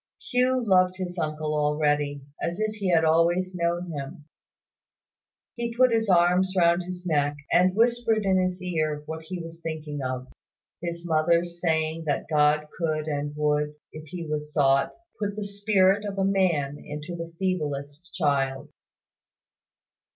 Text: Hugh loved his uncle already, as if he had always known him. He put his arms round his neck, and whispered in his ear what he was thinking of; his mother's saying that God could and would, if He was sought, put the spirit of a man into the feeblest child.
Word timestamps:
Hugh 0.31 0.63
loved 0.65 0.95
his 0.97 1.19
uncle 1.19 1.53
already, 1.53 2.23
as 2.41 2.59
if 2.59 2.73
he 2.73 2.89
had 2.89 3.05
always 3.05 3.53
known 3.53 3.91
him. 3.91 4.25
He 5.55 5.75
put 5.75 5.91
his 5.91 6.09
arms 6.09 6.55
round 6.57 6.81
his 6.81 7.05
neck, 7.05 7.37
and 7.53 7.75
whispered 7.75 8.25
in 8.25 8.39
his 8.41 8.59
ear 8.63 9.03
what 9.05 9.21
he 9.21 9.37
was 9.39 9.61
thinking 9.61 10.01
of; 10.01 10.27
his 10.81 11.05
mother's 11.05 11.61
saying 11.61 12.05
that 12.05 12.25
God 12.31 12.65
could 12.75 13.07
and 13.07 13.35
would, 13.35 13.75
if 13.91 14.05
He 14.07 14.25
was 14.25 14.51
sought, 14.51 14.91
put 15.19 15.35
the 15.35 15.43
spirit 15.45 16.03
of 16.03 16.17
a 16.17 16.25
man 16.25 16.79
into 16.83 17.15
the 17.15 17.31
feeblest 17.37 18.11
child. 18.15 18.69